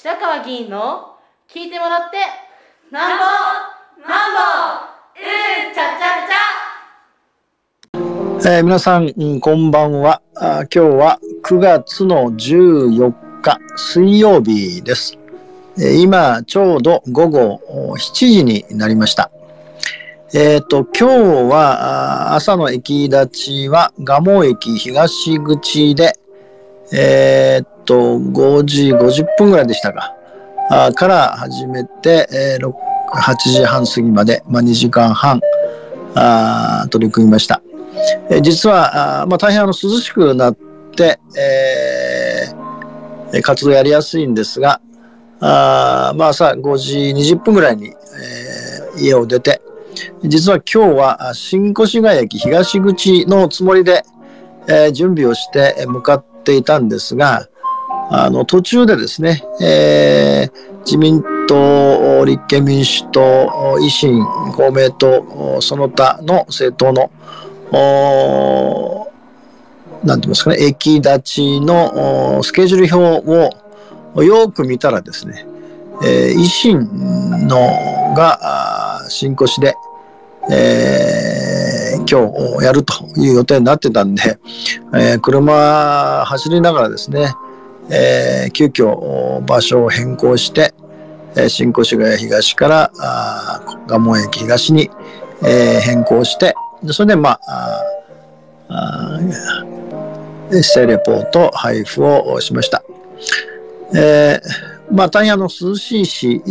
[0.00, 1.16] 白川議員の
[1.52, 2.18] 聞いてもらって
[2.92, 3.24] なんぼ
[4.08, 4.38] なんぼ
[5.16, 6.22] うんちゃちゃ
[8.44, 10.60] ちゃえー、皆さん、こんばんはあ。
[10.60, 15.18] 今日は9月の14日水曜日です。
[15.76, 17.60] えー、今ちょうど午後
[17.96, 19.32] 7時になりました。
[20.32, 26.12] えっ、ー、と、今日は朝の駅立ちは蒲生駅東口で、
[26.92, 30.14] えっ、と、5時50分ぐらいでしたか。
[30.70, 35.40] あから始めて、えー、8時半過ぎまで、まあ、2時間半
[36.14, 37.62] あ取り組みました。
[38.30, 40.58] えー、実はあ、まあ、大変あの涼しくなっ
[40.94, 44.82] て、えー、活動やりやすいんですが、
[45.40, 49.62] あまあ朝5時20分ぐらいに、えー、家を出て、
[50.22, 54.02] 実は今日は新越谷駅東口のつもりで、
[54.68, 57.48] えー、準備をして向かっていたんですが、
[58.10, 63.20] あの、途中でですね、えー、自民党、立憲民主党、
[63.80, 67.10] 維新、公明党、その他の政党の、
[70.04, 73.58] なんて言いますかね、駅立ちのスケジュール表
[74.14, 75.46] をよく見たらですね、
[76.02, 76.78] えー、維新
[77.46, 77.58] の
[78.14, 79.74] が新越で、
[80.50, 84.38] えー、今日やるという予定になってたんで、
[84.94, 87.34] えー、車走りながらですね、
[87.90, 90.74] えー、急遽場所を変更して、
[91.36, 92.90] え、新越谷東から
[93.86, 94.90] 蒲生駅東に、
[95.42, 96.54] えー、変更して
[96.90, 97.82] それでまあ
[98.68, 99.18] あ
[100.50, 102.82] エッセイレポート配布をしました。
[103.94, 106.42] えー、まあ大変あの涼しいし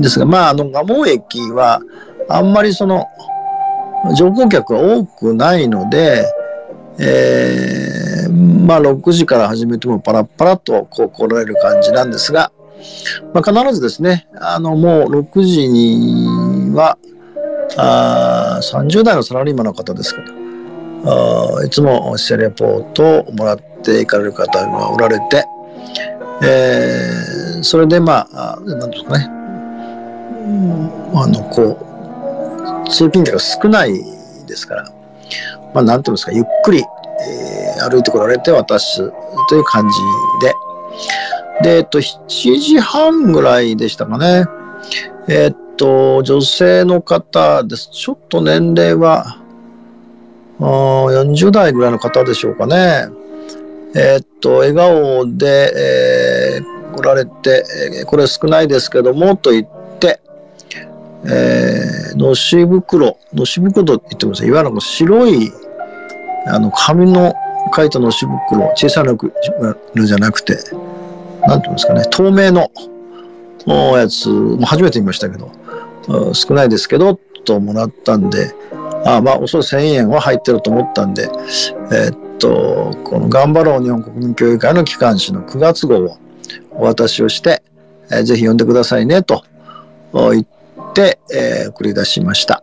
[0.00, 1.80] ですが、まああの蒲生駅は
[2.28, 3.06] あんまりその
[4.16, 6.24] 乗降客が多くないので、
[6.98, 7.97] えー、
[8.66, 12.52] まあ6時から始めてもパラパラとこう来られる感じなんですが、
[13.34, 16.98] まあ、必ずですね、あのもう6時には
[17.76, 25.44] あ30代のサラリーマンの方ですけど、あいつもセレポートをもらっていかれる方がおられて、
[26.42, 29.26] えー、それでまあ、なんですかね、
[31.14, 33.92] あの、こう、通勤客が少ない
[34.46, 34.84] ですから、
[35.74, 36.84] まあ、なんていうんですか、ゆっくり、
[37.80, 39.12] 歩いてこられて渡す
[39.48, 39.96] という感じ
[40.46, 40.54] で、
[41.62, 44.46] で、えっと、7時半ぐらいでしたかね。
[45.28, 47.90] えっと、女性の方です。
[47.90, 49.38] ちょっと年齢は、
[50.60, 53.08] あ40代ぐらいの方でしょうかね。
[53.94, 57.64] えっと、笑顔で、えー、来られて、
[58.00, 60.20] え、これ少ないですけども、と言って、
[61.24, 65.52] えー、のし袋、のし袋って言ってますいわゆる白い、
[66.46, 67.34] あの、紙の
[67.74, 70.56] 書いたのし袋、小さなのじゃなくて、
[71.46, 72.70] なんていうんですかね、透明の
[73.96, 75.52] やつ、も初めて見ましたけど、
[76.34, 77.18] 少ないですけど、
[77.48, 78.54] ともらったんで、
[79.04, 81.30] あまあ、おそらく1000円は入ってると思ったんで、
[81.92, 86.18] えー、っと、この頑張ろう日本国民協議会の機関紙の9月号を
[86.72, 87.62] お渡しをして、
[88.10, 89.44] えー、ぜひ読んでくださいね、と
[90.12, 92.62] 言って、えー、送り出しました。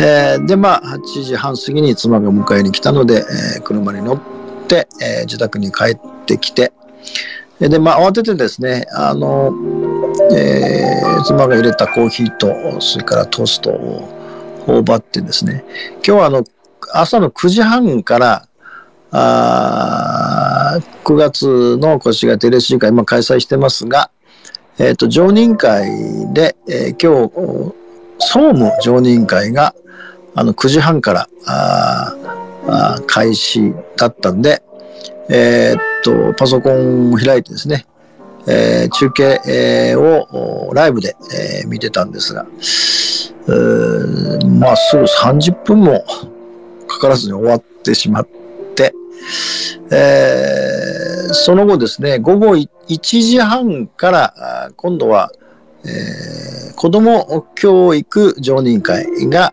[0.00, 3.24] えー、で、まあ、8時半過ぎに妻が迎えに来たので、
[3.56, 4.20] えー、車に乗っ
[4.66, 6.72] て、えー、自宅に帰ってきて、
[7.58, 9.52] で、まあ、慌ててですね、あの、
[10.32, 14.08] えー、妻が入れたコーヒーと、それからトーストを
[14.64, 15.64] 頬張ってですね、
[15.96, 16.44] 今日はあの、
[16.94, 18.46] 朝の9時半から、
[19.12, 24.10] あ9月の越谷テレシー会、今開催してますが、
[24.78, 25.84] えっ、ー、と、常任会
[26.32, 27.74] で、えー、今日、
[28.20, 29.74] 総務常任会が、
[30.34, 32.16] あの、9時半から、あ
[32.66, 34.62] あ開始だったんで、
[35.28, 37.86] えー、っと、パソコンを開いてですね、
[38.46, 41.16] えー、中継、えー、をライブで、
[41.62, 42.46] えー、見てたんですが、
[44.60, 46.04] まあすぐ30分も
[46.86, 48.28] かからずに終わってしまっ
[48.74, 48.94] て、
[49.90, 55.30] えー、その後ですね、午後1時半から今度は、
[55.84, 59.52] えー、子ども教育常任会が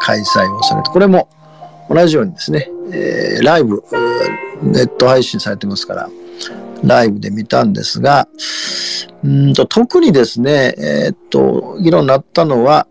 [0.00, 1.28] 開催をされて、これも
[1.90, 3.82] 同じようにですね、えー、ライブ、
[4.62, 6.08] ネット配信されてますから、
[6.84, 8.28] ライブで見たんですが、
[9.24, 12.86] うんと特にですね、えー、っと、議論になったのは、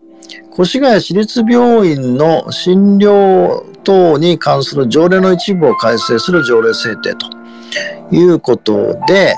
[0.58, 9.36] 越谷市立病院の診療等に関する条例の一部を改正する条例制定ということで、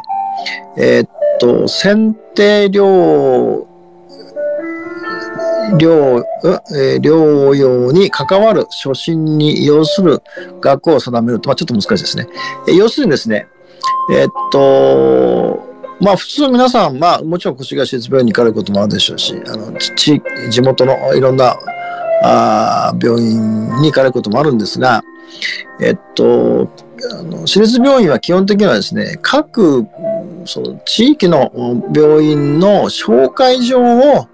[0.79, 1.11] えー、っ
[1.41, 3.67] と、選定療
[5.77, 6.25] 療、
[6.77, 10.23] えー、療養に関わる初診に要する
[10.61, 12.29] 学校を定めると、まあ、ちょっと難しいですね。
[12.69, 13.47] えー、要するにですね、
[14.13, 15.69] えー、っと、
[16.01, 20.21] まあ普通皆さん、まあもちろん越谷市立病院に行かれることもあるでしょうし、あの、地、
[20.51, 21.57] 地元のいろんな、
[22.23, 25.03] あ病院に行かれることもあるんですが、
[25.81, 26.69] えっと、
[27.13, 29.87] あの私立病院は基本的にはですね、各
[30.45, 31.53] その地域の
[31.95, 34.29] 病院の紹介状を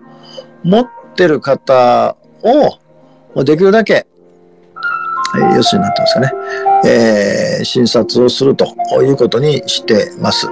[0.63, 4.07] 持ってる方をできるだけ、
[5.37, 6.33] えー、要するになってますかね、
[6.87, 8.67] えー、診察をすると
[9.03, 10.49] いうことにしてます。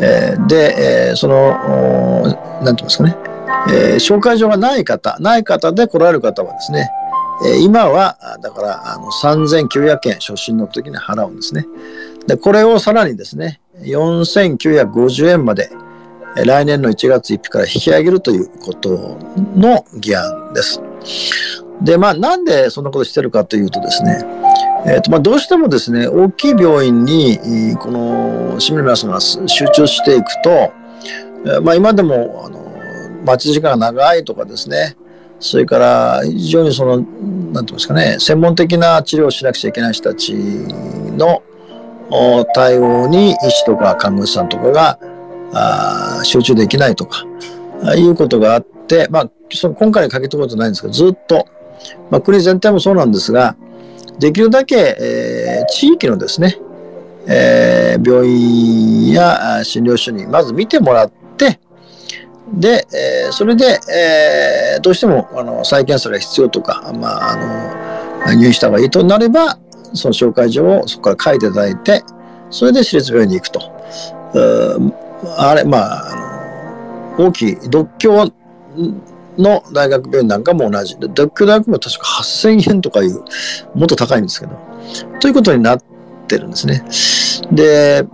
[0.00, 2.22] えー、で、えー、その、
[2.62, 3.16] なんて言いますかね、
[3.68, 6.90] えー、紹介状がない方、ない方で来られる方はですね、
[7.44, 11.66] え、今は、だから、あの、3900円初診の時に払うんですね。
[12.26, 15.70] で、これをさらにですね、4950円まで、
[16.36, 19.18] 来年の1月1日から引き上げるということ
[19.56, 20.80] の議案です。
[21.80, 24.24] で、まあ、なんでそんなことしてるかというとですね、
[24.86, 30.72] えーとまあ、どうしてもですね、大きい病院に、この市民の皆様が集中していくと、
[31.62, 32.58] まあ、今でも、あの、
[33.24, 34.96] 待ち時間が長いとかですね、
[35.40, 37.12] それから非常にその、なんてい
[37.52, 41.42] うんですかね、専門的な治療をしなくちゃいけない人たちの
[42.54, 44.98] 対応に医師とか看護師さんとかが
[45.52, 47.24] あ集中できないとか、
[47.84, 51.46] あいうことがあって、まあ、その今回に限ったことないんですけど、ずっと、
[52.10, 53.56] まあ、国全体もそうなんですが、
[54.18, 56.58] できるだけ、えー、地域のですね、
[57.28, 61.60] えー、病院や診療所にまず見てもらって、
[62.54, 69.58] で、えー、それで、えー、どうしてもあの再検査が必要とか、まあ、あの入院した方がいいとなれば、
[69.94, 72.02] その紹介状をそこから書いていただいて、
[72.50, 73.60] それで私立病院に行くと
[74.34, 74.92] う。
[75.36, 78.32] あれ、まあ、あの大きい独協
[79.36, 80.96] の大学病院なんかも同じ。
[80.98, 83.24] 独協大学も確か8000円とかいう、
[83.74, 84.58] もっと高いんですけど。
[85.20, 85.82] ということになっ
[86.26, 86.84] てるんですね。
[87.52, 88.06] で、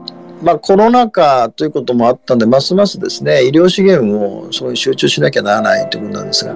[0.45, 6.55] まあ、コロナ禍ということもあったんで、ますますですね、医療資源をそういう集中しなきゃならないということなんですが、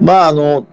[0.00, 0.66] まあ、あの、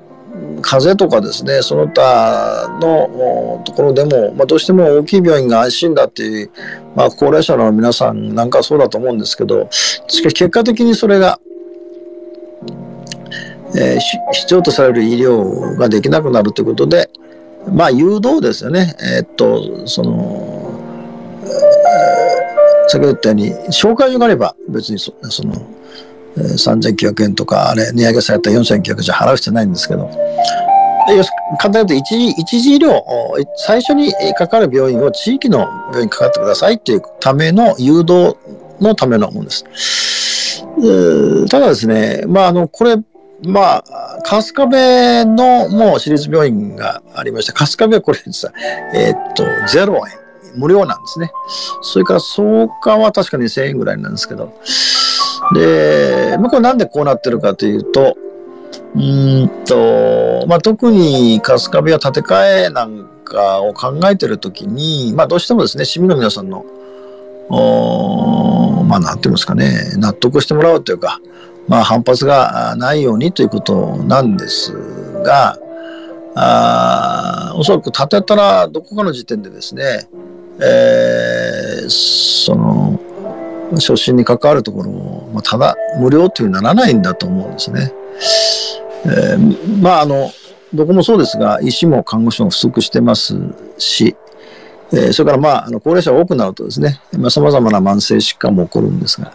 [0.62, 6.52] 風邪とかですね、その他のところでも、まあ、どうしても大きい病院が安心だっていう、
[6.96, 11.40] まあ、高齢者の皆さんなんかそうだと思うんですけど、しかし結果的にそれが、
[13.76, 14.00] えー、
[14.32, 17.10] 必要とされる医療ができなくなるということで、
[17.72, 18.96] まあ、誘導ですよね。
[19.00, 20.58] えー、っと、その、
[22.88, 25.54] 先ほど言ったように、紹介状があれば別にそその、
[26.38, 30.10] 3900円とか、あれ、値上げされた4900円じゃ払う必要ないんですけど、
[31.60, 33.02] 簡単に言うと一時、一時医療、
[33.56, 38.38] 最初にかかる病院を地域の病院にかかってくださいっていうための誘導
[38.80, 40.64] のためのものです。
[41.50, 42.98] ただですね、まあ、あの、これ、
[43.44, 48.54] まあ、春日部のもう私立病院がありまして、春日部はこれ実は、
[48.94, 50.27] えー、っと、0円、
[50.58, 51.32] 無料なんですね。
[51.82, 52.42] それから、草
[52.82, 54.54] 加は確かに1000円ぐらいなんですけど、
[55.54, 58.18] で、まあ、これなんでこうなってるかというと、
[58.96, 66.66] うんと、まあ、特に春日部は建て替えなんかを考えてるときに、まあ、どうしてもですね、市民の皆さんの、
[67.50, 71.20] おまあ、なんて言いますかね、納得してもらうというか、
[71.68, 74.74] まあ、反発がないようにということなんです
[75.24, 75.60] が、
[76.40, 80.08] あおそらく建てたらどこかの時点でですね、
[80.60, 83.00] えー、その、
[83.76, 87.94] 初心に関わるところも、まあ、ただ無料というならないんだと思うんですね。
[89.06, 90.32] えー、まああの
[90.74, 93.36] どこもそうですが医師も看護師も不足してます
[93.78, 94.16] し、
[94.92, 97.00] えー、それからまああの高齢者が多くなるとですね
[97.30, 99.34] さまざ、まな慢性疾患も起こるんですが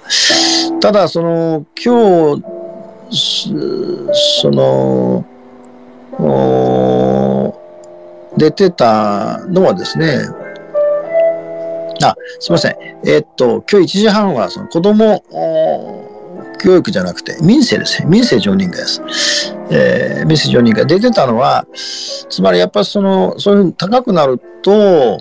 [0.81, 2.45] ただその今日
[4.41, 5.25] その
[8.37, 10.41] 出てたのはですね
[12.09, 12.76] あ、すみません。
[13.04, 15.23] えー、っと、今日1時半は、その子供
[16.61, 18.09] 教育じゃなくて、民政ですね。
[18.09, 19.02] 民政常任会です。
[19.71, 25.18] えー、民政常任会出てたのは、つまりやっぱその、そういうふうに高くなると、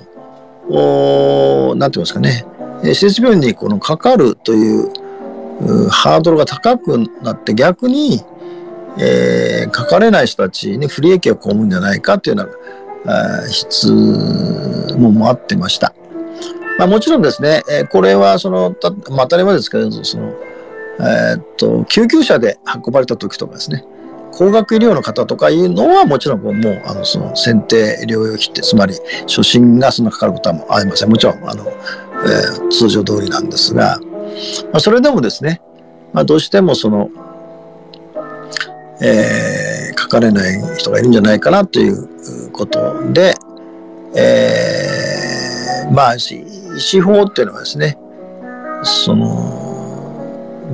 [0.69, 2.45] おなんて言いますかね、
[2.83, 4.91] 施設病院にこのかかるという
[5.89, 8.21] ハードルが高くなって逆に、
[8.97, 12.47] えー、かかれない人たちに不利益を被るんじゃないかというよ
[13.05, 15.93] うな質問もあってました。
[16.81, 20.33] まあ、もちろんですね、え、これはその、たまあ、当たり前ですけど、その、
[20.99, 23.85] えー、っと、救急車で運ばれた時とかですね、
[24.31, 28.95] 高額医療の方とかいうのはもちろんもう、あの、その、選定療養費って、つまり、
[29.27, 31.09] 初診がそんなかかることはありません。
[31.11, 33.99] もちろん、あの、えー、通常通りなんですが、
[34.71, 35.61] まあ、それでもですね、
[36.13, 37.11] まあ、どうしてもその、
[39.03, 43.35] えー、かかれない人がいるんじゃないかなということで、
[44.15, 46.17] えー、まあ、
[46.79, 47.97] 司法っていうのはですね、
[48.83, 49.61] その、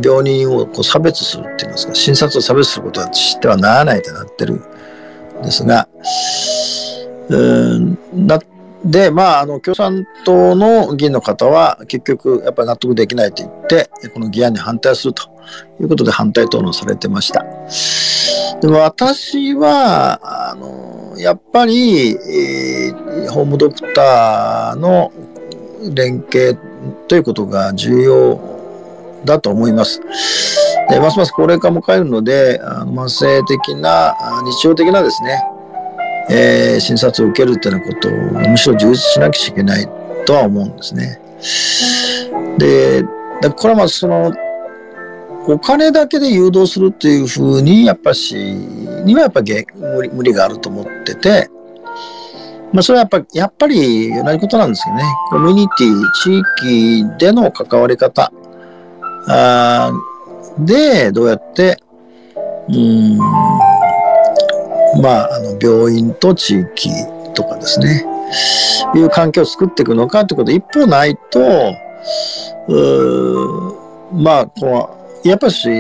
[0.04, 5.88] 病人をこう差別するって言いますか、診察を差別することはしてはならないとなってるんですが、
[7.30, 8.40] うんな
[8.86, 15.24] で、まあ、あの、共産党の議員の方は、結局、やっぱり納得できないと言って、この議案に反対すると
[15.82, 17.44] いうことで反対討論されてました。
[18.62, 25.12] でも私は、あの、やっぱり、えー、ホームドクターの
[25.94, 26.58] 連携
[27.08, 28.40] ということが重要
[29.26, 30.02] だと思います。
[30.90, 34.16] でますます高齢化も変えるので、あの慢性的な、
[34.46, 35.44] 日常的なですね、
[36.30, 39.88] えー、診察を受けるっていうようなことをむしろ充実しなきゃいけない
[40.26, 41.20] とは思うんですね。
[42.58, 43.04] で、
[43.56, 44.34] これはまあその、
[45.50, 51.50] お金だけで誘導するっていうふうに、やっぱし、にはやっぱり無理無理があると思ってて、
[52.74, 58.32] まあそれはやっぱり、やっぱり同じことなんですけどね、コミュニティ、地域での関わり方。
[59.30, 59.92] あ
[60.60, 61.78] で、どうやって、
[62.70, 63.18] うん、
[65.02, 66.90] まあ、あの病院と地域
[67.34, 68.06] とかですね、
[68.96, 71.40] いう環境を作っていくのかということ一方ないと、
[72.68, 73.76] う
[74.14, 75.74] まあ、この、やっぱし、え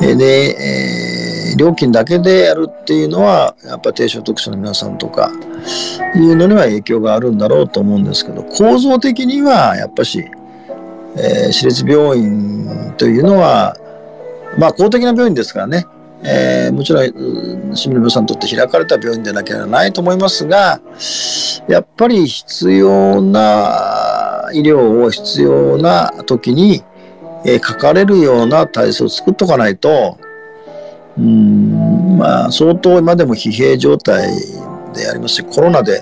[0.00, 1.13] ー、ね、えー、
[1.56, 5.30] 料金だけでやるっていうのは、やっぱ低所得者の皆さんとか、
[6.14, 10.24] いうのには影響があるんだろうと思うんですけど、構造的には、やっぱし、
[11.16, 13.76] えー、私立病院というのは、
[14.58, 15.86] まあ公的な病院ですからね、
[16.26, 20.80] えー、もちろん市民の皆さんにとって開かれた病院でなきゃないと思いますが
[21.68, 26.82] やっぱり必要な医療を必要な時に、
[27.44, 30.18] えー、かかれるような体制を作っとかないと
[31.18, 34.28] うんまあ相当今でも疲弊状態
[34.94, 36.00] でありますしコロナで、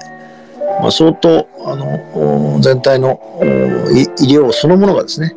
[0.81, 3.21] まあ、相当あの全体の
[4.19, 5.35] 医療そのものがですね、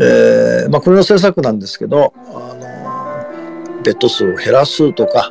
[0.00, 5.30] えーまあ、国の政策なんですけどあのベッド数を減らすとか、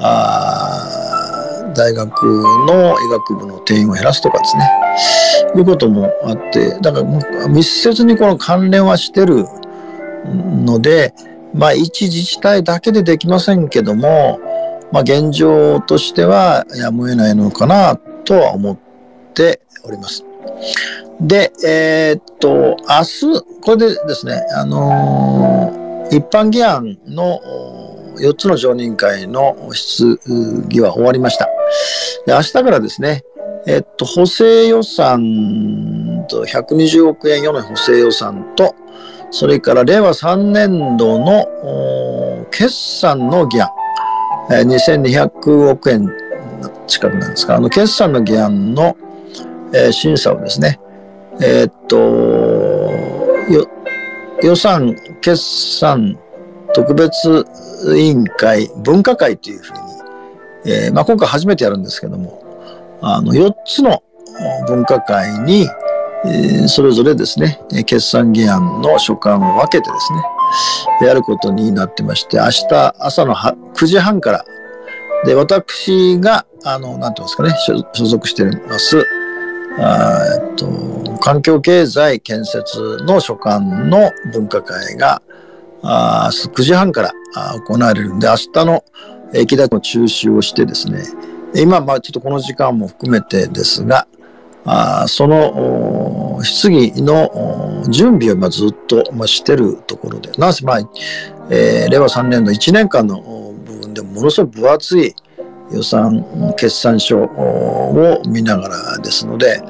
[0.00, 2.22] あ大学
[2.66, 4.70] の医学部の定員を減らすとかですね、
[5.56, 9.46] いうこともあって、だから密接にこの関連はしてる
[10.26, 11.14] ので、
[11.54, 14.40] まあ一自治体だけでできませんけども、
[14.92, 18.78] まあ現状としてはやむを得ないのかなとは思っ
[19.34, 20.24] ております。
[21.20, 27.40] で、えー、っと、明日、これでですね、あのー、一般議案の
[28.16, 30.18] 4つの常任会の質
[30.68, 31.46] 疑は終わりました。
[32.26, 33.22] で明日からですね、
[33.66, 38.74] えっと、補正予算と120億円余の補正予算と、
[39.30, 42.70] それから令和3年度の決
[43.00, 43.68] 算の議案、
[44.50, 46.10] え2200億円
[46.86, 48.96] 近くなんですが、あの決算の議案の、
[49.72, 50.80] え審査をですね、
[51.40, 51.96] えっと、
[54.42, 55.36] 予算、決
[55.78, 56.18] 算、
[56.74, 57.44] 特別
[57.94, 59.78] 委員会、分科会というふうに、
[60.72, 62.42] えー、まあ、今回初めてやるんですけども、
[63.00, 64.02] あの、4つの
[64.66, 65.68] 分科会に、
[66.24, 74.44] えー、それぞれですね、決算議案の所管を分けてですね、やることになってまして、明日朝の9時半から、
[75.24, 77.54] で、私が、あの、なんていうんですかね、
[77.92, 79.02] 所属しています、え
[80.52, 85.22] っと、環境経済建設の所管の分科会が、
[85.82, 87.12] あ9時半から
[87.66, 88.84] 行われるんで、明日の
[89.32, 91.02] 駅伝の中止をしてですね、
[91.54, 94.06] 今、まあちょっとこの時間も含めてですが、
[94.64, 100.80] あその質疑の準備を今ずっとしてるところで、なんせまあ、
[101.50, 103.20] えー、令和3年の1年間の
[103.64, 105.14] 部分でものすごい分厚い
[105.72, 106.24] 予算
[106.56, 109.62] 決算書を見ながらですので、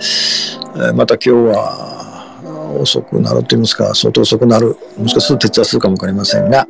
[0.95, 6.67] また今日は遅くなると言いますか、相当遅くなる、もしかすると徹夜するかもわかりませんが、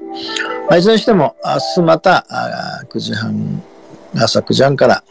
[0.69, 2.27] まあ、いずれにしても、明日また
[2.89, 3.63] 9時半、
[4.17, 5.05] 朝9時半から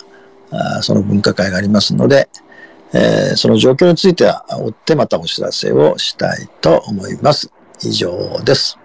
[0.81, 2.29] その分科会がありますので、
[2.93, 7.51] えー、その状況については追ってまたお知らせをしたいと思います。
[7.84, 8.78] 以上です。